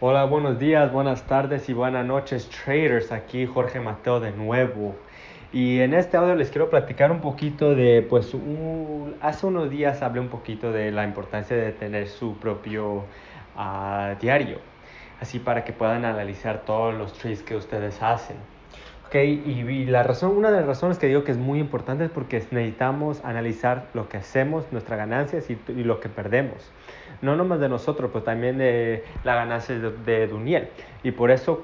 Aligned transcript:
Hola, 0.00 0.26
buenos 0.26 0.60
días, 0.60 0.92
buenas 0.92 1.24
tardes 1.24 1.68
y 1.68 1.72
buenas 1.72 2.06
noches 2.06 2.48
traders. 2.50 3.10
Aquí 3.10 3.46
Jorge 3.46 3.80
Mateo 3.80 4.20
de 4.20 4.30
nuevo. 4.30 4.94
Y 5.52 5.80
en 5.80 5.92
este 5.92 6.16
audio 6.16 6.36
les 6.36 6.50
quiero 6.50 6.70
platicar 6.70 7.10
un 7.10 7.20
poquito 7.20 7.74
de, 7.74 8.06
pues, 8.08 8.32
hace 9.20 9.46
unos 9.46 9.68
días 9.70 10.00
hablé 10.00 10.20
un 10.20 10.28
poquito 10.28 10.70
de 10.70 10.92
la 10.92 11.02
importancia 11.02 11.56
de 11.56 11.72
tener 11.72 12.06
su 12.06 12.36
propio 12.36 13.06
uh, 13.56 14.14
diario, 14.20 14.60
así 15.20 15.40
para 15.40 15.64
que 15.64 15.72
puedan 15.72 16.04
analizar 16.04 16.62
todos 16.64 16.94
los 16.94 17.12
trades 17.14 17.42
que 17.42 17.56
ustedes 17.56 18.00
hacen. 18.00 18.36
Okay, 19.08 19.42
y, 19.46 19.86
la 19.86 20.02
razón, 20.02 20.36
una 20.36 20.50
de 20.50 20.58
las 20.58 20.66
razones 20.66 20.98
que 20.98 21.06
digo 21.06 21.24
que 21.24 21.32
es 21.32 21.38
muy 21.38 21.60
importante 21.60 22.04
es 22.04 22.10
porque 22.10 22.44
necesitamos 22.50 23.24
analizar 23.24 23.86
lo 23.94 24.06
que 24.06 24.18
hacemos, 24.18 24.66
nuestras 24.70 24.98
ganancias 24.98 25.48
y, 25.48 25.56
lo 25.82 25.98
que 25.98 26.10
perdemos. 26.10 26.70
No 27.22 27.34
nomás 27.34 27.58
de 27.58 27.70
nosotros, 27.70 28.10
pero 28.12 28.22
también 28.22 28.58
de 28.58 29.04
la 29.24 29.34
ganancia 29.34 29.78
de, 29.78 29.92
de 29.92 30.26
Duniel. 30.26 30.68
Y 31.02 31.12
por 31.12 31.30
eso, 31.30 31.62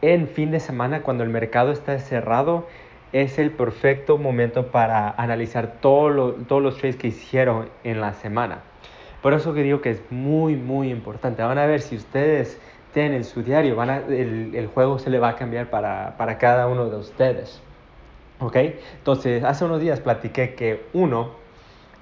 en 0.00 0.28
fin 0.28 0.50
de 0.50 0.60
semana, 0.60 1.02
cuando 1.02 1.24
el 1.24 1.28
mercado 1.28 1.72
está 1.72 1.98
cerrado, 1.98 2.66
es 3.12 3.38
el 3.38 3.50
perfecto 3.50 4.16
momento 4.16 4.68
para 4.68 5.10
analizar 5.10 5.80
todo 5.82 6.32
todos 6.48 6.62
los 6.62 6.78
trades 6.78 6.96
que 6.96 7.08
hicieron 7.08 7.68
en 7.84 8.00
la 8.00 8.14
semana. 8.14 8.60
Por 9.20 9.34
eso 9.34 9.52
que 9.52 9.62
digo 9.62 9.82
que 9.82 9.90
es 9.90 10.00
muy, 10.10 10.56
muy 10.56 10.90
importante. 10.90 11.42
Van 11.42 11.58
a 11.58 11.66
ver 11.66 11.82
si 11.82 11.96
ustedes 11.96 12.58
en 13.06 13.24
su 13.24 13.42
diario, 13.42 13.76
van 13.76 13.90
el, 13.90 14.54
el, 14.54 14.66
juego 14.68 14.98
se 14.98 15.10
le 15.10 15.18
va 15.18 15.30
a 15.30 15.36
cambiar 15.36 15.70
para, 15.70 16.16
para 16.16 16.38
cada 16.38 16.66
uno 16.68 16.88
de 16.88 16.96
ustedes. 16.96 17.60
¿Ok? 18.40 18.56
Entonces, 18.98 19.42
hace 19.44 19.64
unos 19.64 19.80
días 19.80 20.00
platiqué 20.00 20.54
que 20.54 20.86
uno, 20.92 21.30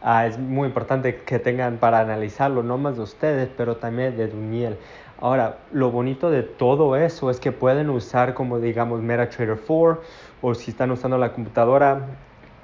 ah, 0.03 0.27
es 0.27 0.39
muy 0.39 0.69
importante 0.69 1.17
que 1.17 1.39
tengan 1.39 1.79
para 1.79 2.01
analizarlo, 2.01 2.63
no 2.63 2.77
más 2.79 2.97
de 2.97 3.03
ustedes, 3.03 3.49
pero 3.57 3.77
también 3.77 4.17
de 4.17 4.29
Duniel. 4.29 4.77
Ahora, 5.19 5.59
lo 5.73 5.91
bonito 5.91 6.31
de 6.31 6.43
todo 6.43 6.95
eso 6.95 7.31
es 7.31 7.41
que 7.41 7.51
pueden 7.53 7.89
usar 7.89 8.35
como 8.35 8.59
digamos 8.59 9.01
MetaTrader 9.01 9.59
4 9.67 10.03
o 10.43 10.55
si 10.55 10.71
están 10.71 10.91
usando 10.91 11.17
la 11.17 11.33
computadora, 11.33 12.03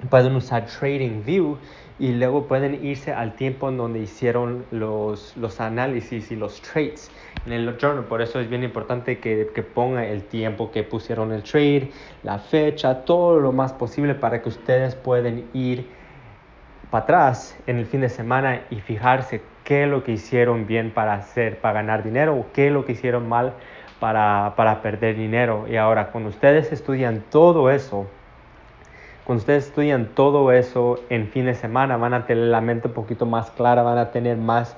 pueden 0.09 0.35
usar 0.35 0.65
TradingView 0.65 1.57
y 1.99 2.11
luego 2.13 2.47
pueden 2.47 2.83
irse 2.85 3.13
al 3.13 3.35
tiempo 3.35 3.69
en 3.69 3.77
donde 3.77 3.99
hicieron 3.99 4.65
los, 4.71 5.37
los 5.37 5.61
análisis 5.61 6.31
y 6.31 6.35
los 6.35 6.61
trades 6.61 7.11
en 7.45 7.53
el 7.53 7.77
journal. 7.77 8.05
Por 8.05 8.21
eso 8.21 8.39
es 8.39 8.49
bien 8.49 8.63
importante 8.63 9.19
que, 9.19 9.49
que 9.53 9.63
ponga 9.63 10.05
el 10.05 10.23
tiempo 10.23 10.71
que 10.71 10.83
pusieron 10.83 11.31
el 11.31 11.43
trade, 11.43 11.91
la 12.23 12.39
fecha, 12.39 13.05
todo 13.05 13.39
lo 13.39 13.51
más 13.51 13.73
posible 13.73 14.15
para 14.15 14.41
que 14.41 14.49
ustedes 14.49 14.95
puedan 14.95 15.45
ir 15.53 15.87
para 16.89 17.03
atrás 17.03 17.57
en 17.67 17.77
el 17.77 17.85
fin 17.85 18.01
de 18.01 18.09
semana 18.09 18.61
y 18.69 18.81
fijarse 18.81 19.41
qué 19.63 19.83
es 19.83 19.89
lo 19.89 20.03
que 20.03 20.11
hicieron 20.11 20.67
bien 20.67 20.91
para 20.91 21.13
hacer, 21.13 21.59
para 21.59 21.75
ganar 21.75 22.03
dinero 22.03 22.35
o 22.35 22.45
qué 22.53 22.67
es 22.67 22.73
lo 22.73 22.85
que 22.85 22.93
hicieron 22.93 23.29
mal 23.29 23.53
para, 23.99 24.53
para 24.55 24.81
perder 24.81 25.15
dinero. 25.15 25.65
Y 25.69 25.77
ahora, 25.77 26.11
cuando 26.11 26.29
ustedes 26.29 26.71
estudian 26.71 27.23
todo 27.29 27.69
eso, 27.69 28.07
cuando 29.23 29.39
ustedes 29.39 29.67
estudian 29.67 30.07
todo 30.07 30.51
eso 30.51 30.99
en 31.09 31.29
fin 31.29 31.45
de 31.45 31.55
semana, 31.55 31.95
van 31.95 32.13
a 32.13 32.25
tener 32.25 32.45
la 32.47 32.59
mente 32.59 32.89
un 32.89 32.93
poquito 32.93 33.25
más 33.25 33.51
clara, 33.51 33.81
van 33.81 33.97
a 33.97 34.11
tener 34.11 34.37
más, 34.37 34.75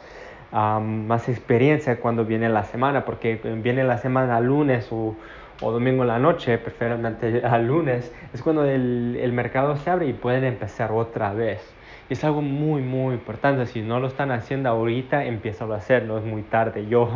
más 0.51 1.27
experiencia 1.29 1.99
cuando 1.99 2.25
viene 2.25 2.49
la 2.49 2.63
semana, 2.63 3.05
porque 3.05 3.35
viene 3.63 3.83
la 3.83 3.97
semana 3.97 4.39
lunes 4.39 4.87
o, 4.91 5.15
domingo 5.61 6.03
en 6.03 6.09
la 6.09 6.19
noche, 6.19 6.57
preferiblemente 6.59 7.41
al 7.43 7.65
lunes, 7.67 8.13
es 8.33 8.41
cuando 8.43 8.65
el, 8.65 9.31
mercado 9.33 9.77
se 9.77 9.89
abre 9.89 10.07
y 10.07 10.13
pueden 10.13 10.43
empezar 10.43 10.91
otra 10.91 11.33
vez. 11.33 11.73
es 12.09 12.23
algo 12.23 12.41
muy, 12.43 12.81
muy 12.83 13.15
importante. 13.15 13.65
Si 13.65 13.81
no 13.81 13.99
lo 13.99 14.07
están 14.07 14.31
haciendo 14.31 14.69
ahorita, 14.69 15.25
empieza 15.25 15.65
a 15.65 15.75
hacerlo, 15.75 16.19
es 16.19 16.25
muy 16.25 16.43
tarde. 16.43 16.85
Yo 16.87 17.09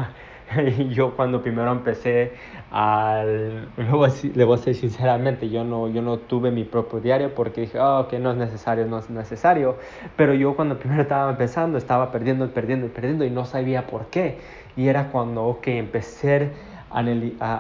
yo 0.90 1.16
cuando 1.16 1.42
primero 1.42 1.72
empecé, 1.72 2.34
al, 2.72 3.70
le, 3.78 4.44
voy 4.44 4.58
a 4.58 4.62
decir, 4.62 4.76
sinceramente, 4.76 5.50
yo 5.50 5.64
no, 5.64 5.88
yo 5.88 6.02
no 6.02 6.18
tuve 6.20 6.52
mi 6.52 6.64
propio 6.64 7.00
diario 7.00 7.34
porque 7.36 7.62
dije, 7.62 7.80
oh, 7.80 8.08
que 8.08 8.20
no 8.20 8.32
es 8.32 8.38
necesario, 8.38 8.86
no 8.86 9.00
es 9.00 9.10
necesario. 9.10 9.78
Pero 10.16 10.34
yo 10.34 10.56
cuando 10.56 10.80
primero 10.80 11.04
estaba 11.04 11.30
empezando, 11.32 11.78
estaba 11.78 12.12
perdiendo, 12.12 12.50
perdiendo, 12.52 12.88
perdiendo 12.88 13.26
y 13.26 13.30
no 13.30 13.46
sabía 13.46 13.88
por 13.88 14.08
qué. 14.08 14.38
Y 14.76 14.88
era 14.88 15.10
cuando, 15.12 15.46
ok, 15.46 15.68
empecé 15.68 16.52
a 16.92 17.00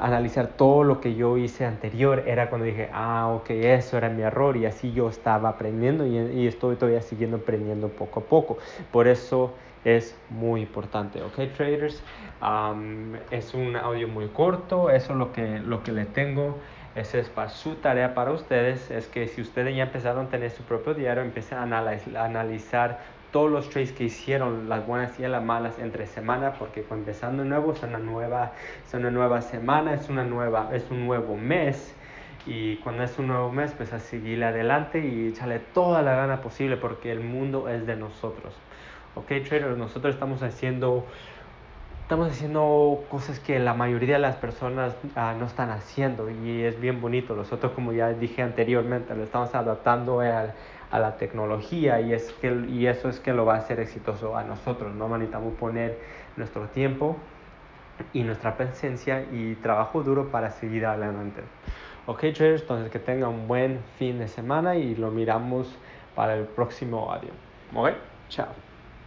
analizar 0.06 0.48
todo 0.58 0.84
lo 0.84 1.00
que 1.00 1.14
yo 1.14 1.38
hice 1.38 1.64
anterior, 1.64 2.24
era 2.26 2.50
cuando 2.50 2.66
dije, 2.66 2.90
ah, 2.92 3.28
ok, 3.36 3.52
eso 3.52 3.98
era 3.98 4.10
mi 4.10 4.24
error 4.24 4.58
y 4.58 4.66
así 4.66 4.92
yo 4.92 5.08
estaba 5.08 5.50
aprendiendo 5.50 6.08
y, 6.08 6.18
y 6.18 6.48
estoy 6.48 6.78
todavía 6.78 7.02
siguiendo 7.04 7.38
aprendiendo 7.38 7.90
poco 7.90 8.22
a 8.22 8.24
poco. 8.24 8.58
Por 8.92 9.08
eso 9.08 9.54
es 9.86 10.18
muy 10.30 10.62
importante, 10.62 11.22
¿ok, 11.22 11.54
traders? 11.56 12.04
es 13.32 13.54
un 13.54 13.76
audio 13.76 14.08
muy 14.08 14.28
corto, 14.28 14.90
eso 14.90 15.14
es 15.14 15.18
lo 15.20 15.34
que, 15.34 15.60
lo 15.60 15.84
que 15.84 15.92
le 15.92 16.06
tengo. 16.06 16.58
Esa 16.96 17.20
es 17.20 17.30
para 17.30 17.50
su 17.50 17.76
tarea 17.76 18.16
para 18.16 18.32
ustedes, 18.32 18.90
es 18.90 19.08
que 19.08 19.28
si 19.28 19.42
ustedes 19.42 19.76
ya 19.76 19.84
empezaron 19.84 20.26
a 20.26 20.30
tener 20.30 20.50
su 20.50 20.64
propio 20.64 20.94
diario, 20.96 21.22
empiecen 21.22 21.60
a, 21.60 21.62
analizar 21.64 23.00
todos 23.32 23.52
los 23.52 23.70
trades 23.70 23.92
que 23.92 24.06
hicieron, 24.06 24.68
las 24.68 24.86
buenas 24.88 25.20
y 25.20 25.28
las 25.28 25.44
malas 25.44 25.78
entre 25.78 26.08
semana, 26.08 26.54
porque 26.54 26.84
empezando 26.90 27.46
nuevo 27.46 27.74
es 27.74 27.84
una 27.84 28.00
nueva, 28.00 28.54
es 28.86 28.94
una 28.94 29.12
nueva 29.12 29.42
semana, 29.42 29.94
es, 29.94 30.10
una 30.10 30.24
nueva, 30.24 30.72
es 30.74 30.90
un 30.90 31.06
nuevo 31.06 31.38
mes. 31.38 31.94
Y 32.48 32.78
cuando 32.78 33.04
es 33.04 33.20
un 33.20 33.28
nuevo 33.28 33.52
mes, 33.52 33.72
pues 33.74 33.94
a 33.94 34.00
seguir 34.00 34.44
adelante 34.44 35.00
y 35.06 35.28
echarle 35.28 35.60
toda 35.60 36.02
la 36.02 36.16
gana 36.16 36.42
posible 36.42 36.78
porque 36.78 37.12
el 37.12 37.20
mundo 37.20 37.70
es 37.70 37.86
de 37.86 37.96
nosotros. 37.96 38.56
Ok, 39.20 39.28
traders, 39.48 39.78
nosotros 39.78 40.14
estamos 40.14 40.42
haciendo, 40.44 41.06
estamos 42.04 42.30
haciendo 42.32 43.04
cosas 43.10 43.38
que 43.42 43.60
la 43.60 43.74
mayoría 43.74 44.16
de 44.16 44.22
las 44.22 44.38
personas 44.38 44.96
uh, 45.04 45.38
no 45.38 45.46
están 45.46 45.72
haciendo 45.72 46.30
y 46.30 46.64
es 46.64 46.80
bien 46.80 47.02
bonito. 47.02 47.36
Nosotros, 47.36 47.74
como 47.74 47.92
ya 47.92 48.14
dije 48.14 48.42
anteriormente, 48.42 49.14
lo 49.14 49.26
estamos 49.26 49.54
adaptando 49.54 50.22
a, 50.22 50.54
a 50.90 51.00
la 51.00 51.18
tecnología 51.18 52.00
y, 52.00 52.14
es 52.14 52.32
que, 52.32 52.66
y 52.70 52.88
eso 52.88 53.10
es 53.10 53.20
que 53.20 53.34
lo 53.34 53.46
va 53.46 53.56
a 53.56 53.58
hacer 53.58 53.82
exitoso 53.82 54.38
a 54.38 54.44
nosotros. 54.44 54.96
No 54.96 55.10
necesitamos 55.10 55.54
poner 55.56 56.00
nuestro 56.38 56.68
tiempo 56.68 57.18
y 58.14 58.24
nuestra 58.24 58.56
presencia 58.56 59.26
y 59.34 59.56
trabajo 59.56 60.02
duro 60.02 60.32
para 60.32 60.52
seguir 60.52 60.86
adelante. 60.86 61.42
Ok, 62.06 62.22
traders, 62.34 62.62
entonces 62.62 62.90
que 62.90 63.00
tengan 63.00 63.32
un 63.32 63.48
buen 63.50 63.82
fin 63.98 64.18
de 64.18 64.30
semana 64.30 64.76
y 64.76 64.96
lo 64.96 65.12
miramos 65.12 65.68
para 66.16 66.36
el 66.36 66.46
próximo 66.46 67.12
audio. 67.12 67.32
Ok, 67.76 67.92
chao. 68.30 68.69